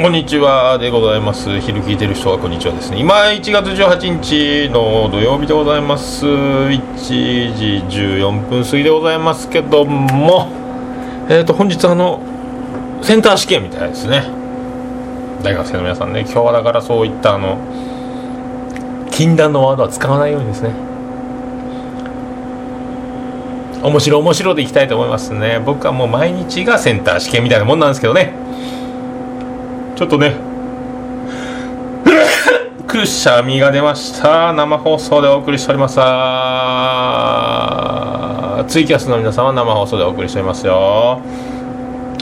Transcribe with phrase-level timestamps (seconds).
[0.00, 1.60] こんにちはでございます。
[1.60, 2.98] 昼聞いてる人はこんにちはですね。
[2.98, 6.24] 今1月18日の土曜日でございます。
[6.24, 10.48] 1時14分過ぎでございますけども、
[11.28, 12.22] えっ、ー、と、本日あの、
[13.02, 14.24] センター試験みたいですね。
[15.42, 17.58] 大学生の皆さんね、今日はだからそういったあの、
[19.10, 20.70] 禁断のワードは使わないようにですね。
[23.82, 25.60] 面白面白でいきたいと思いますね。
[25.64, 28.40] 僕はもう毎日がセンター試験みたいなもんなんですけどね。
[30.02, 30.34] ちょっとね、
[32.88, 34.52] くしゃみが出ました。
[34.52, 35.94] 生放送でお送りしております。
[38.68, 41.20] ツイキャスの皆さんは、生放送でお送りしておりますよ。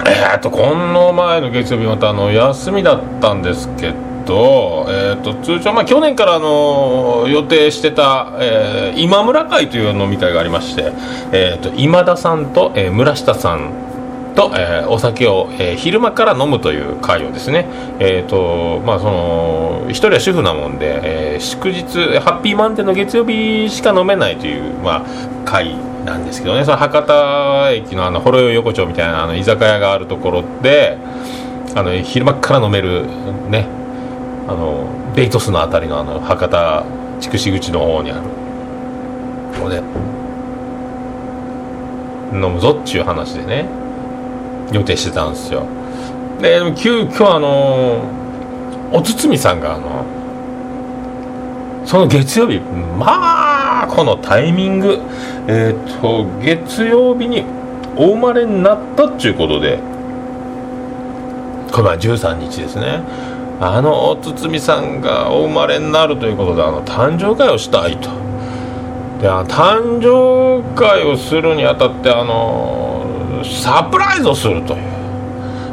[0.07, 3.95] えー、っと、この前の月曜日、またあの、休みだったんですけ
[4.27, 10.93] ど、えー、っと、通常、まあ、去年からあの、予定してた、えー、今村会という飲み会がありまして、
[11.33, 13.90] えっと、今田さんと、え村下さん
[14.34, 17.66] と、えー、お酒を、えー、昼間から飲むという会をですね、
[17.99, 21.82] えーとまあ、その一人は主婦なもんで、えー、祝日
[22.21, 25.04] ハッピーマンデーの月曜日しか飲めないという、まあ、
[25.45, 26.65] 会なんですけどね。
[26.65, 30.97] その博多駅のあのほろ酔い横丁みたいなあの居酒屋があるところで
[31.74, 33.07] あの昼間から飲める
[33.51, 33.66] ね
[34.49, 36.85] あのベイトスのあたりのあの博多
[37.21, 38.23] 筑紫口の方にある
[39.60, 39.82] ので
[42.32, 43.90] 飲むぞっちゅう話でね。
[44.73, 45.65] 予定してたんですよ。
[46.40, 48.02] で急遽あの
[48.93, 50.04] おつつみさんがあの
[51.85, 54.98] その月曜日まあこのタイミング
[55.46, 57.45] えっ、と月曜日に
[57.96, 59.79] お生まれになったっちゅうことで
[61.73, 63.02] この13日ですね。
[63.60, 68.09] あのお堤さんがお生まれになるということであの誕生会をしたいと。
[69.21, 72.90] で誕生会をするにあたってあの
[73.44, 75.00] サプライズをするという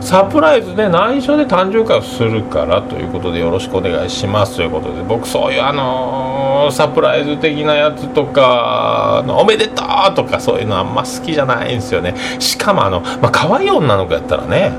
[0.07, 12.15] サプライズで内緒で誕生会をするからということでよろしくお願いしますということで僕そういうあのー、サプライズ的なやつとかおめでとうとかそういうのあんま好きじゃないんですよね。
[12.39, 14.71] しかもあの、まあ、可愛い女の子やったらね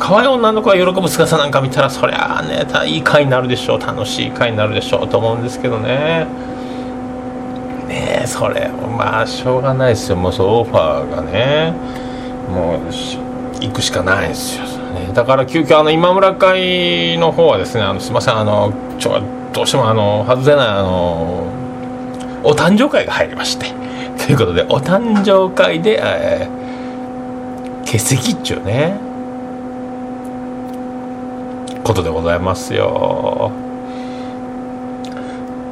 [0.00, 6.26] 可愛い女の子が喜ぶ姿なんか見たらそりゃあねいい回になるでしょう楽しい回になるでしょうと思うんですけどね。
[8.00, 8.68] ねそれ。
[8.68, 10.16] まあしょうがないですよ。
[10.16, 11.74] もうそうオファーがね。
[12.50, 12.80] もう
[13.60, 18.36] 行くしかないですよ、ね、だから急遽あの今村会の方はですねあのすいません。
[18.36, 19.20] あのちょ
[19.52, 21.46] どうしてもあの外せないあの
[22.44, 23.66] お誕生会が入りまして。
[24.26, 28.98] ということでお誕生会で、えー、欠席っちゅうね。
[31.84, 33.52] ことでございますよ。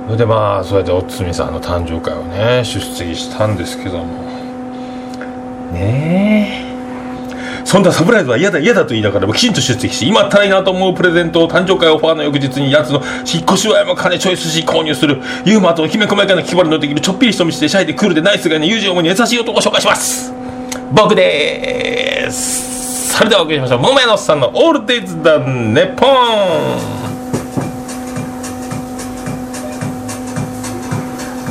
[0.07, 4.05] それでまあそうやっておつみさんの誕生会をね出席したんですけども。
[5.73, 7.65] ねえ。
[7.65, 15.23] そんなサプライズは嫌だ嫌だと言いながらもきちんと出席して今たいなと思うプレゼントを誕生会オファーの翌日にやつの引っ越し親も金チョイスし購入する。
[15.47, 20.33] ユーマーときめ細やかな気張りのできるちょっぴり人見知でシャイでクールでナイスがね友情もに優しい男を紹介します。
[20.93, 23.17] 僕です。
[23.17, 23.81] それではお送りしましょう。
[23.81, 26.11] 桃屋のおっさんの「オールデイズだねぽん」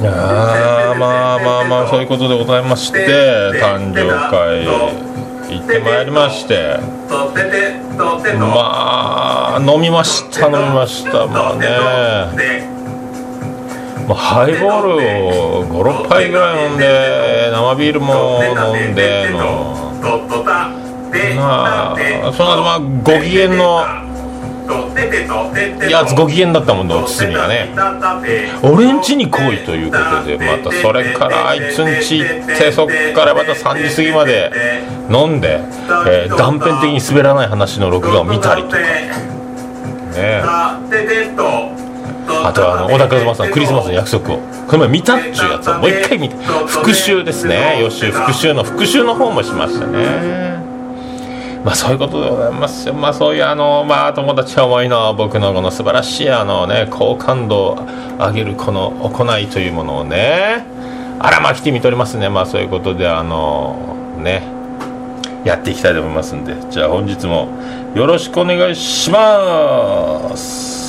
[0.00, 3.06] いやまあまあまあそういうことでございまして
[3.60, 6.78] 誕生会行ってまいりまして。
[8.48, 11.66] まあ飲みました飲みましたまあね
[14.08, 19.94] まあ、ハイボールを56杯ぐらい飲んで生ビールも飲んでの
[21.36, 24.03] まあその後まあご機嫌の
[25.86, 27.70] いやご機嫌だったもんね堤がね。
[28.62, 34.50] 俺ん家に来いということでまたそれからあいつん家行ってそっからまた3時過ぎまで
[35.10, 35.60] 飲んで、
[36.06, 38.78] えー、断片的に滑らない話の録画を見たりとか。
[38.78, 40.42] ね
[42.26, 44.38] あとはあの小田和正さんクリスマスの約束を。
[44.66, 46.36] この前見たっちゅうやつをもう一回見て
[46.66, 47.80] 復習ですね。
[47.80, 50.53] 予習復習の復習の方もしましたね。
[51.64, 52.86] まあそういうことでございます。
[52.86, 57.86] よまあそういうあのまあ友達思いの僕のこの素晴らしいあのね好感度を
[58.18, 60.66] 上げるこの行いというものをね
[61.18, 62.28] あらま来てみておりますね。
[62.28, 64.42] まあそういうことであのね
[65.44, 66.54] やっていきたいと思いますんで。
[66.70, 67.48] じゃあ本日も
[67.94, 70.84] よろしくお願いします。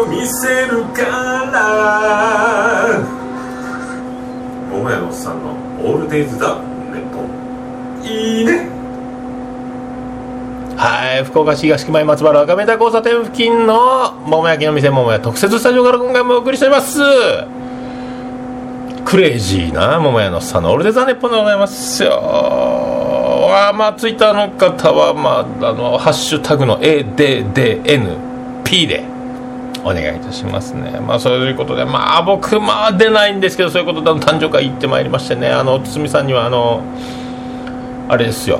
[0.00, 1.02] うんこ見せるか
[1.52, 3.00] ら。
[4.70, 5.52] 桃屋のおっさんの
[5.82, 6.58] オールデイズだ
[6.92, 7.18] ネット。
[8.06, 8.68] いいね。
[10.76, 17.00] はい福岡市東区前松原赤目田交差点付近の桃焼きの店桃屋特設スタジオから今回もお送りしております。
[19.06, 22.20] クレイジーな桃屋のさんのオールデザネッポンでございますよ。
[23.68, 29.15] あまあツイッターの方はまああのハッシュタグの ADDNP で
[29.86, 30.98] お願いいたしますね。
[31.00, 36.82] まあそういうことでまあ僕まあ出ないんですけどそういうことで誕生会行ってまいりましてねあの堤さんにはあの
[38.08, 38.58] あれですよ。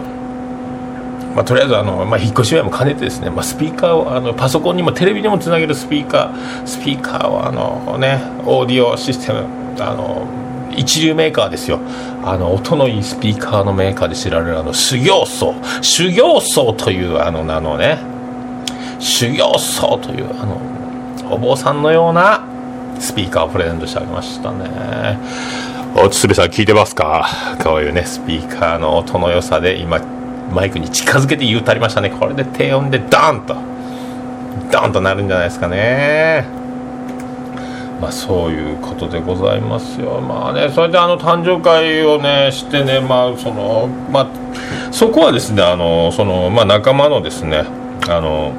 [1.35, 9.47] まあ、とりあえずあの、まあ、引っ越し祝いも兼ねてですね、まあ、スピーカーをあのパソコンにもテレビにもつなげるスピーカースピーカーをあの、ね、オーディオシステム
[9.79, 10.27] あの
[10.75, 11.79] 一流メーカーですよ。
[12.25, 15.55] あの音のいいスピーカーのメーカーで知られるあの修行僧。
[15.83, 17.99] 修行僧というあの名のね。
[18.99, 20.59] 修行僧というあの
[21.31, 22.45] お坊さんのような
[22.99, 25.19] スピーカーをプレゼントしてあげましたね。
[25.97, 27.27] おつべさん聞いてますか？
[27.63, 29.99] こういうねスピーカーの音の良さで今
[30.53, 32.11] マイクに近づけて言うたりましたね。
[32.11, 33.55] これで低音でダーンと
[34.71, 36.45] ダーンとなるんじゃないですかね。
[38.01, 40.21] まあそういうことでございますよ。
[40.21, 44.27] まあねそれであの誕生会をねしてねまあそのまあ
[44.93, 47.65] そこはですねあのそのまあ仲間のですね
[48.09, 48.53] あの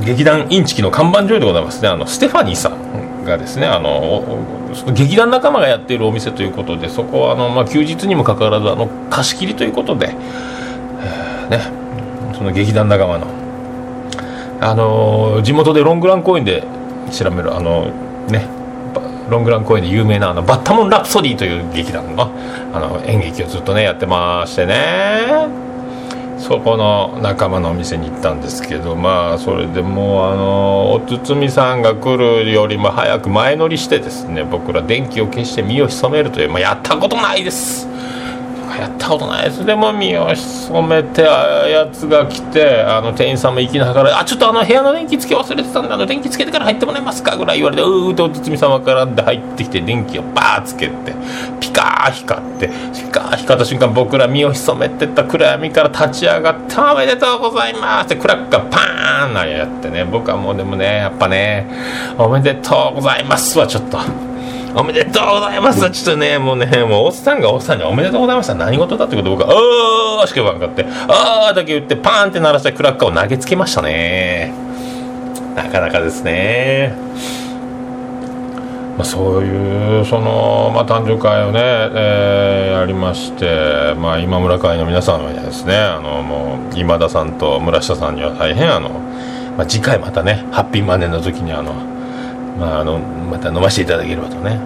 [0.00, 1.88] 劇団インチキの看板女優でございますね。
[1.88, 4.24] あのステファニーさんがですねあの
[4.94, 10.16] 劇団仲間がやっているお店ということでそこはあの、まあ、休日にもかかわらずあの貸し切りということで、ね、
[12.34, 13.26] その劇団仲間の、
[14.60, 16.64] あの地元でロングラン公園で
[17.12, 17.86] 調べるあの
[18.28, 18.48] ね
[19.28, 22.30] ロングラン公園で有名なあのバッタモン・ラプソディという劇団の
[22.72, 25.71] あの演劇をずっとねやってましてね。
[26.42, 37.91] そこの仲間のお店に行ったんですけどまあそれでもうあのお堤さんが来るよりも早く前乗りしてですね僕ら電気を消して身を潜めるという、まあ、やったことないです。
[38.76, 51.12] やったことないですでも身を潜めてやつが来てあの店員さんも息ながら「あちょっとあの部屋の電気つけ忘れてたんであの電気つけてから入ってもらえますか?」ぐらい言われて「うー」とお堤さん分からで入ってきて電気をバーつけて
[51.60, 61.66] ピカー光ってピカー光った瞬間僕ら身を潜めてた暗闇から立ち上がって「おめでとうございます」ってクラッカーパーンなやってね僕はもうでもねやっぱね
[62.18, 64.31] 「おめでとうございます」はちょっと。
[64.74, 74.52] おめでとうございますちょっとね、もうね、もうおっさんがおっさんにおめでとうございました何事だってこと僕は、あーしか言わんかって、あーだけ言ってパーンって鳴らしたクラッカーを投げつけましたね。
[75.54, 76.94] なかなかですね。
[78.96, 88.88] まあ、そういうその、まあ、誕生会をね、えーやりまして、まあ、今村会の皆さんはですねあのもう今田さんと村下さんには大変あの、
[89.56, 91.72] まあ、次回またねハッピーマネーの時にあの、
[92.58, 94.58] まあ、あのまた飲ませていただければとね、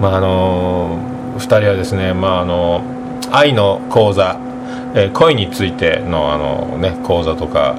[0.00, 0.98] まあ、あの
[1.36, 2.82] 2人はですね、まあ、あの
[3.30, 4.38] 愛の講座、
[4.94, 7.76] えー恋についてのあの、ね、講座とか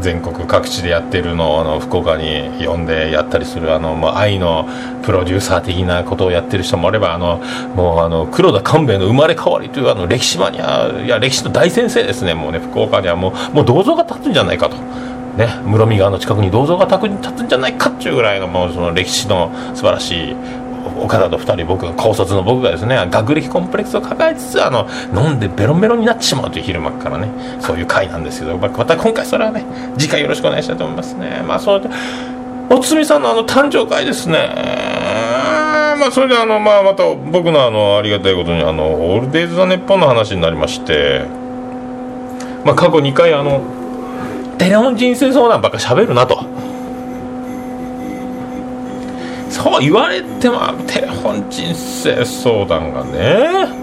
[0.00, 4.66] 全国各地でやってるのをあの福岡に呼んでやったりするあの、まあ、愛の
[5.02, 7.38] プロデューサー的なことをやってる人もあればあの
[7.74, 14.76] もうあの黒田官兵衛の生まれ変わりというあの歴史マニアいや歴史の大先生ですねもうね福岡にはもうもう銅像が建つんじゃないかと。
[15.36, 20.36] ね、室見川の近くに銅像が建つんじゃないかっていうぐらいのもうその歴史の素晴らしい
[21.00, 27.28] 岡田と2人僕が高卒の僕がですね学歴コンプレックスを抱えつつあの飲んでベロベロになってしまうという昼間からね
[27.60, 29.64] そういう回なんですけど、まあまた今回それはね
[29.98, 31.42] 次回よろしくお願いしたいと思いますね。
[31.46, 31.82] まあそう
[32.70, 34.48] おつみさんのあの誕生会ですね。
[35.98, 41.24] まあそれであのまあまた僕のあのありがたいことにあのオールデイズ・ザ・ネッポンの話になりまして
[42.64, 43.62] まあ過去2回あの
[44.58, 46.44] テレフォン人生相談ばっか喋るなと。
[49.50, 53.82] そう言われてもテレフォン人生相談がね。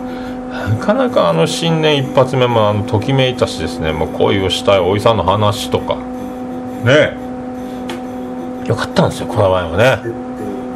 [0.52, 3.92] なかなかあの新年一発目もあのときめいたしですね。
[3.94, 5.96] もう恋をしたいおいさんの話とか。
[6.84, 7.14] ね。
[8.68, 10.00] よかったんですよこの場合はね。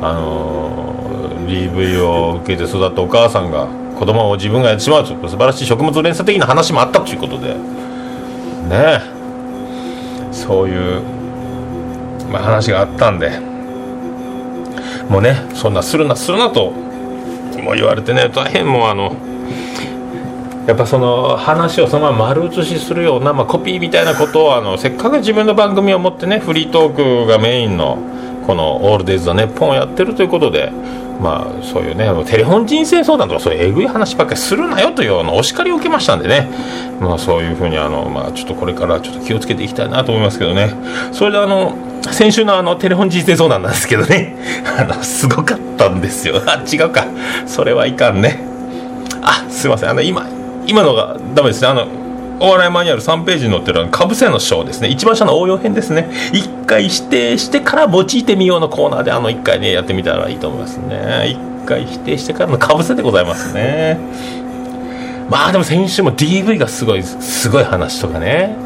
[0.02, 0.94] あのー
[1.44, 3.68] DV を受けて育ったお母さんが
[4.00, 7.56] 子供を自分がやってしまうという素晴らしい食物連鎖的な話もあったということで。
[8.70, 9.02] ね
[10.34, 11.02] そういう、
[12.32, 13.40] まあ、話があったんで
[15.10, 16.72] もうねそんなするなするなと
[17.62, 19.16] も言われてね大変もうあの
[20.68, 27.98] やっぱその話をそのまま丸写しするような、まあ、コピーみたいなことをあのせっかく自分の番組を持ってねフリートークがメインの
[28.48, 30.72] この「オールデイズ・ザ・ネッポン」をやってるということで
[31.22, 36.50] まあそういうねテレフォン人生相談とかそういうえぐい話ばっかりするなよというようなお叱りを受けましたんでね。
[37.00, 40.74] まあそういうふうにあの、まあ、ちょっとこれからちょっと気をつけていきたいなと思いますけどね。
[41.12, 41.76] それであの
[42.12, 44.36] 先週のあのテレフォン人生相談なんですけどね。
[44.78, 46.42] あのすごかったんですよ。
[46.46, 47.06] あ違うか。
[47.46, 48.40] それはいかんね。
[49.22, 49.90] あすいません。
[49.90, 50.26] あの今
[50.68, 51.68] 今のがダメですね。
[51.68, 51.88] あの
[52.44, 54.90] お笑いマニュアル3ページに載ってるかぶせの章ですね。
[54.90, 56.10] 一番下の応用編ですね。
[56.34, 61.38] 1回指定してから用いてみようのコーナーであの1回ねやってみたらいいと思いますね。
[61.64, 63.98] 1回否定してからのかぶせでございますね。
[65.30, 68.58] まあでも先週も DV がすごいすごい話とかね。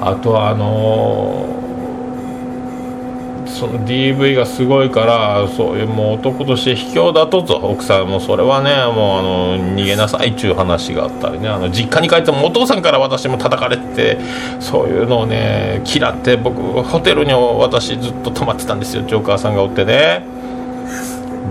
[0.00, 1.81] あとはあのー
[3.46, 11.48] その DV がすごいからそういうもう男として卑怯だとと奥さんもそれはねもうあの逃げなさいっちゅう話があったりね。
[11.48, 14.18] あの実家に帰ってもお父さんから私も叩かれて
[14.60, 19.02] そういうのをね嫌って僕ホテルに私ずっと泊まってたんですよ。
[19.02, 20.24] ジョーカーさんがおってね。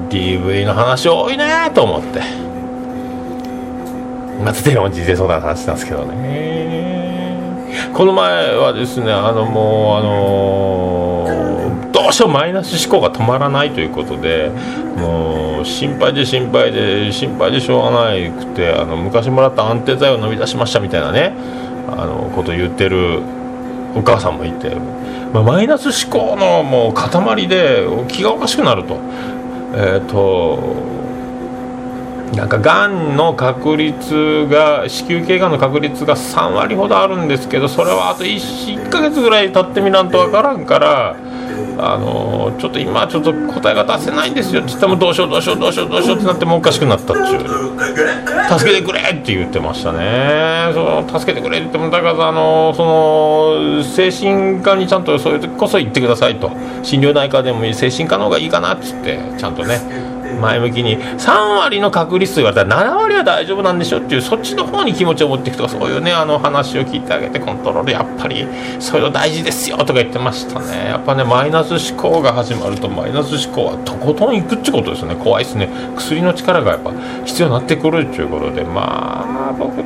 [0.09, 2.21] DV の話多いねと思って。
[4.43, 6.51] またテレモン人生相談の話なんですけどね。
[7.93, 11.00] この前はですねあのもうあの
[12.01, 14.49] どうしてもマイナス思考が止まらないということで
[14.97, 21.33] もう心配で心配で心配でしょうがなくてあの昔もらった安定剤を飲み出しましたみたいなね
[21.89, 23.21] あのこと言ってる
[23.95, 24.73] お母さんもいて、
[25.31, 28.97] まあ、マイナス思考のもう塊で気がおかしくなると。
[29.73, 30.91] えーと
[32.35, 41.17] なんかがんの確率が子宮頸がんの確率が3割ほどあるんですけどそれはあと 1, 1ヶ月ぐらい経ってみなんとわからんから
[41.77, 47.39] あのちょっと今ちょっと答えが出せないんですよって言ってもどうしようどうしようどうしようどうしようってなってもうおかしくなったっちゅう。
[48.57, 50.71] 助けてくれって言ってましたね。
[50.73, 56.51] その助けてくれって言ってもだからあのその精神科にちゃんとそういう時こそ行ってくださいと。
[56.83, 59.79] 心療内科でもいい精神科の方がいいかなっつってちゃんとね
[60.39, 68.47] 前向きに3割の確率と言われたら7割は大丈夫なんでしょっていうそっちの方に気持ちを持っていくとかそういうねあの話を聞いてあげてコントロールやっぱり
[68.79, 70.85] そういうの大事ですよとか言ってましたね。
[70.85, 75.15] やっぱねマイナス思考が始まるとマイナス思考はとことんいくってことですね。
[75.15, 75.69] 怖いですね。
[75.95, 76.91] 薬の力がやっぱ
[77.25, 78.63] 必要になってくるっていうことで。
[78.63, 79.81] まあ僕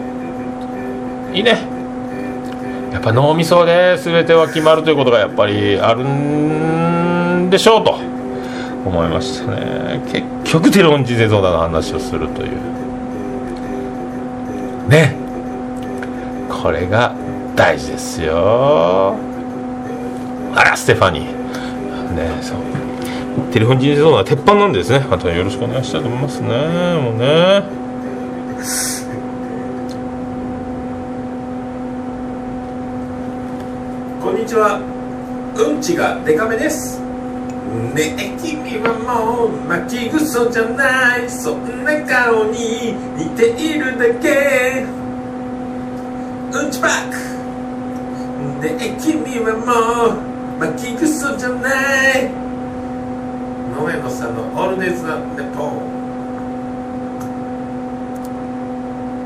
[1.35, 1.75] いいね。
[2.91, 8.14] やっぱ脳みそで全ては決まるということがやっぱりあるんでしょうと。
[8.85, 10.01] 思いましたね。
[10.43, 12.49] 結局テロンジゼゾーダの話をするという。
[14.89, 15.15] ね。
[16.49, 17.13] これが
[17.55, 19.15] 大事ですよ。
[20.55, 22.11] あらステファニー。
[22.13, 22.57] ねそう。
[23.51, 25.05] テレフォン人生ゾーナは鉄板なんですね。
[25.09, 26.47] あとよろしくお願いしたいと思いますね。
[27.01, 27.63] もうね。
[34.21, 34.79] こんにちは。
[35.57, 37.04] うんちがデカめです。
[37.93, 41.29] ねえ君はもう巻きぐそじゃない。
[41.29, 44.85] そんな顔に似ているだけ。
[46.51, 47.15] うんちパック
[48.61, 50.17] ねえ君はもう
[50.59, 51.69] 巻きぐそじゃな
[52.13, 52.45] い。
[53.75, 55.95] 野上野さんのオールデイズ・ザ・ネポン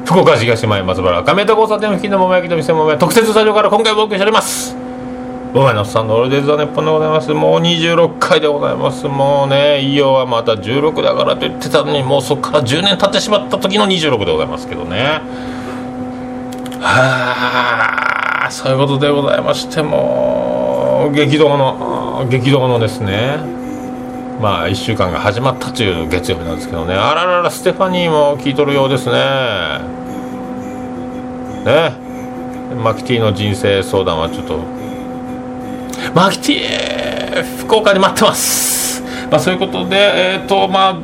[0.05, 4.88] 福岡市東前松原亀田交差点付近の桃焼きと店桃屋特設スタジオから今回もお送りしております。
[5.51, 7.33] 桃屋のさんのオールデイズ・ザ・ネッポンでございます。
[7.33, 9.07] もう26回でございます。
[9.07, 15.21] もうねいよはまた16だからと言ってたのにもうそこから10年経ってしまった時の26でございますけどね。
[16.81, 23.37] はあそういうことでございましてもう激動の激動のですね。
[24.39, 26.93] まあ1週間が始まったという月曜日なんですけどね。
[26.93, 29.13] あらららステファニーも聞いとるようですね。
[31.65, 31.93] ね。
[32.83, 34.59] マキティの人生相談はちょっと
[36.13, 39.01] マキティ福岡に待ってます。
[39.29, 40.99] まあそういうことでえっ、ー、とまあ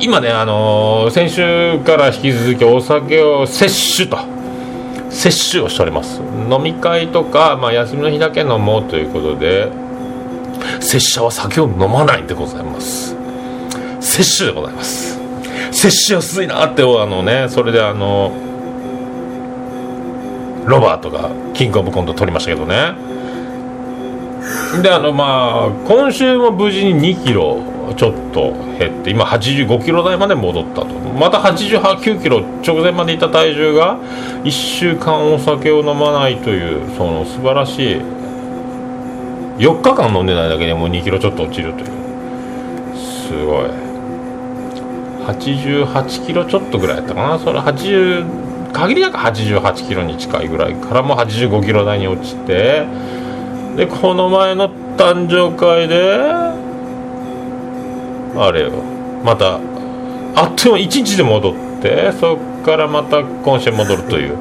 [0.00, 4.18] 今ねあのー、先週から引き続きお酒を摂取と
[5.10, 6.20] 摂取をしております。
[6.50, 9.70] 飲み会とか、まあ、休みの日だけ飲もうということで
[10.80, 13.14] 拙者は酒を飲まないでございます。
[14.00, 15.18] 摂取でございます。
[15.70, 18.32] 摂取安いなってあのねそれであの
[20.66, 23.11] ロバートがキングオブコント取りましたけどね。
[24.82, 27.62] であのまあ今週も無事に2キロ
[27.96, 30.86] ちょっと減って今85キロ台まで戻ったと。
[30.86, 33.98] また889キロ直前までいた体重が
[34.44, 37.96] 1週間お酒を飲まないというその素晴らしい
[39.58, 41.86] 4日間飲んでないだけでもう2キロちょっと落ちるという。
[42.96, 43.66] すごい。
[45.26, 47.38] 88キロちょっとぐらいやったかな。
[47.38, 52.86] それ80限りなく88キロに近いぐらいからも85キロ台に落ちて
[53.76, 56.52] でこの前の誕生会で
[58.36, 58.70] あれよ。
[59.24, 59.60] また
[60.34, 64.36] あっという間1日で戻ってそっからまた今週戻るという。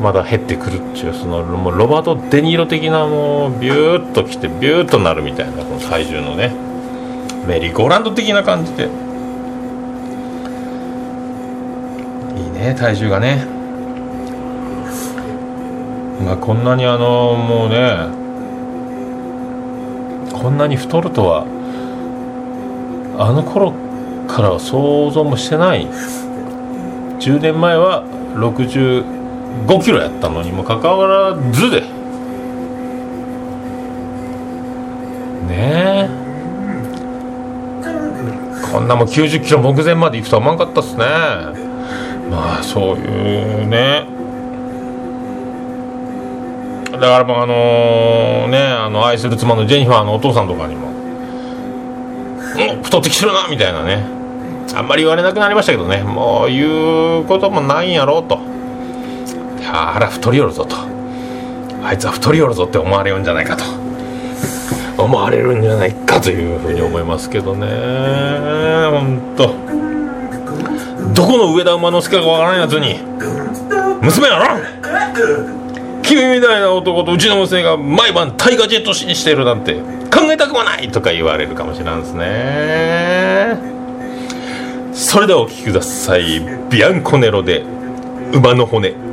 [0.00, 6.54] まだ減ってくるっていうそのもうロバート・デ・ニーロ的なもうビューッときてビューッとなるみたいなこの体重のね。
[7.46, 8.84] メリーゴーランド的な感じで。
[8.84, 8.86] い
[12.46, 13.59] いね体重がね。
[16.24, 18.06] まあこんなにあのもうね
[20.32, 21.44] こんなに太るとは
[23.18, 23.72] あの頃
[24.26, 25.86] からは想像もしてない。
[27.20, 28.02] 10年前は
[28.34, 31.82] 65キロやったのにもかかわらずで。
[31.82, 31.86] ね
[36.08, 36.10] え。
[38.72, 41.04] こんなもん90キロ目前まで行くとは思わんかったっすね。
[42.30, 44.06] まあそういうね。
[47.00, 50.90] だからもうあのねあの愛する妻のジェニファーのお父さんとかにも
[52.84, 54.20] 「太ってきてるな」みたいなね。
[54.72, 56.04] あんまり言われなくなりましたけどね。
[56.04, 58.38] もう言うこともないんやろうと。
[59.72, 60.76] あら太りよるぞと。
[61.82, 63.64] あいつは太りよるぞって思われるんじゃないかと。
[64.96, 67.66] 思われるんじゃないかというふうに思いますけどね。
[68.90, 69.54] 本当
[71.14, 73.00] どこの上田馬之助かわからんやつに
[74.02, 75.59] 娘やろ
[76.10, 83.56] 君みたいな男とうちの娘が毎晩タイガジェットにしてるなんて考えたくもないとか言われるかもしれないですね。
[84.92, 86.40] それではお聴きください。
[86.68, 87.64] ビアンコネロで
[88.32, 89.09] 馬の骨。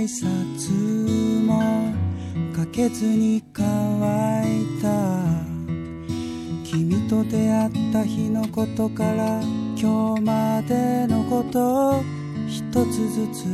[0.00, 0.72] 挨拶
[1.44, 1.92] も
[2.56, 3.66] かけずに乾
[4.62, 4.88] いた。
[6.64, 9.42] 君と出会った日のことから
[9.76, 12.02] 今日までのことを
[12.48, 13.44] 一つずつ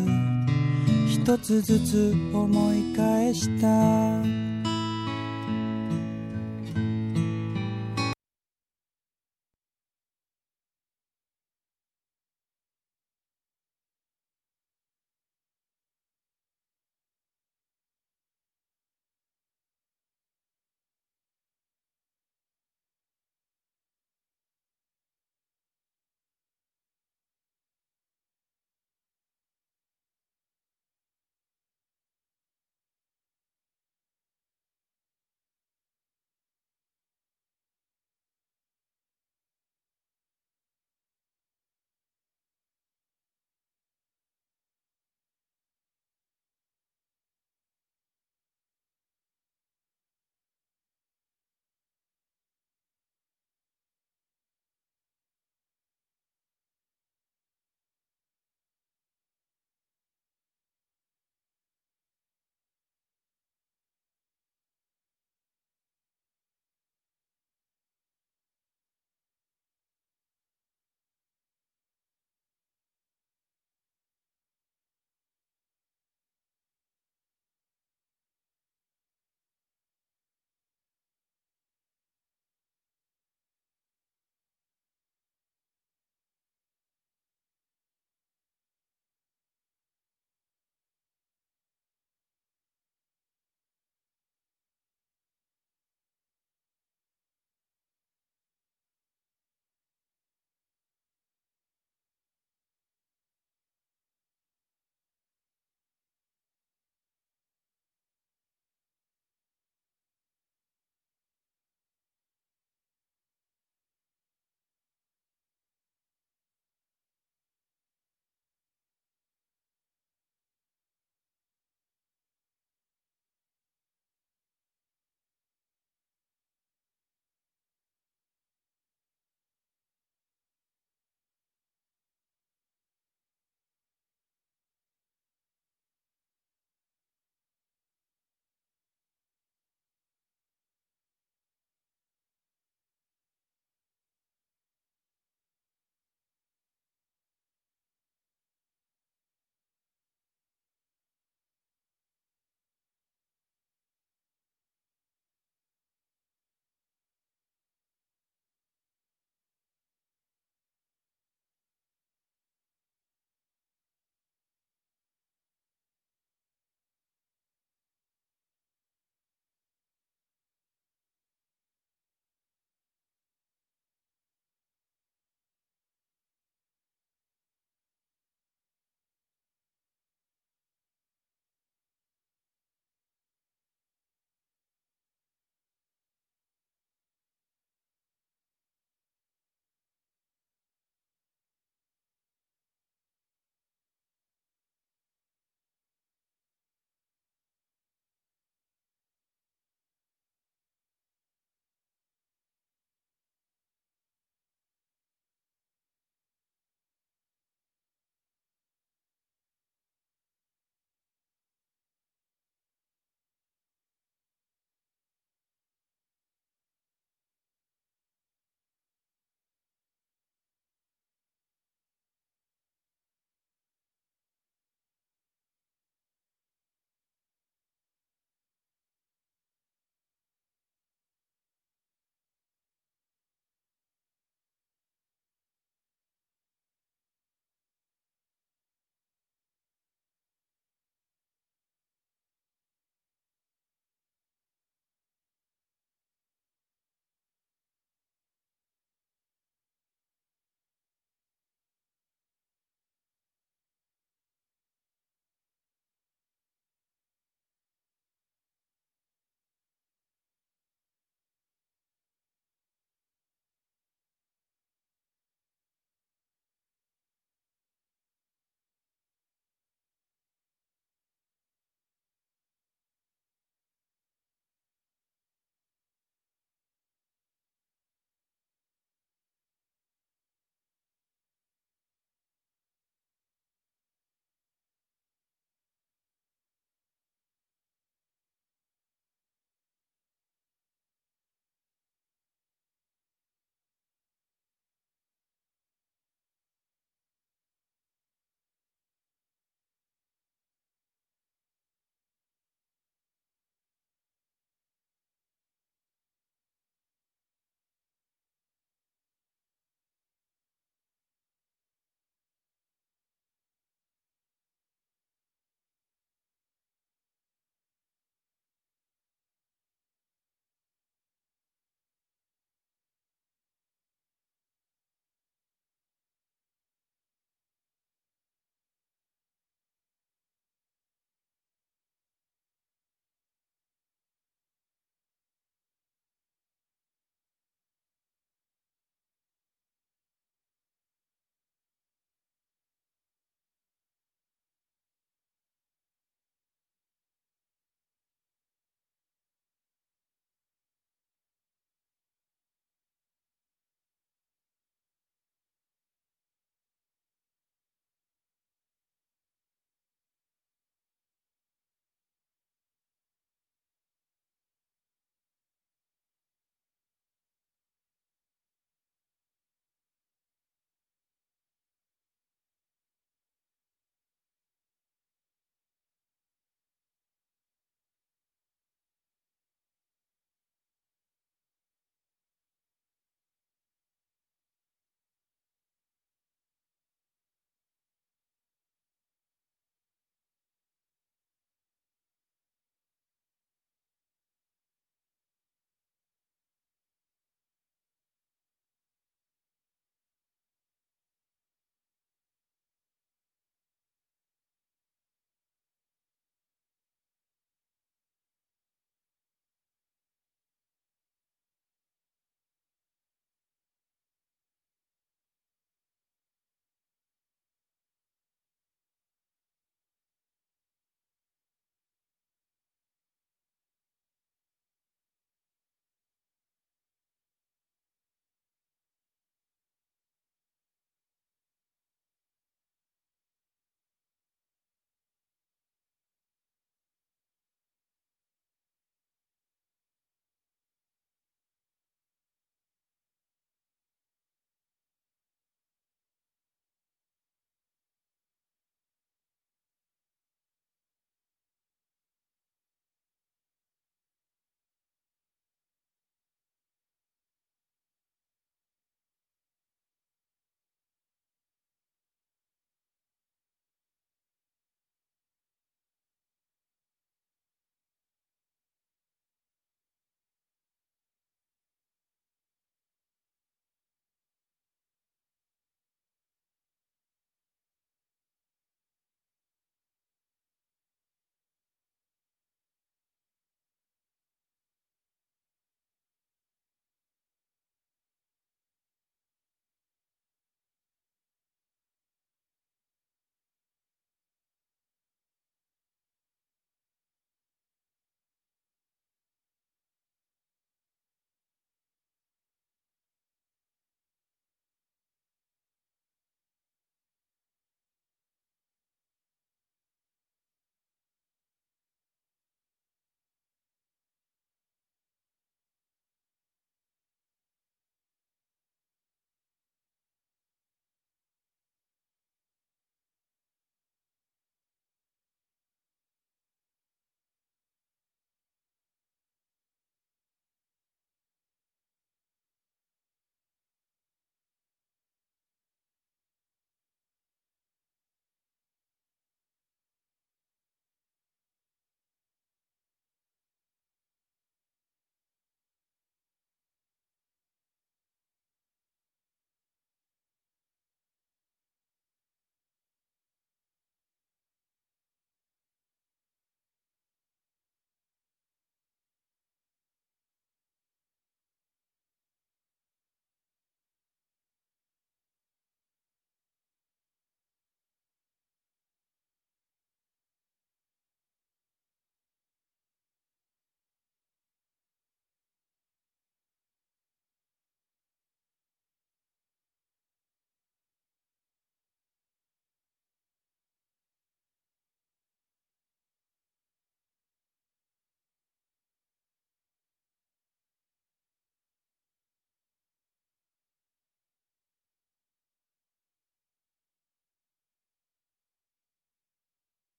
[1.09, 4.46] 一つずつ思い返した。